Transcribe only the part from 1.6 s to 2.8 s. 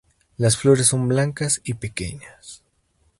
y pequeñas.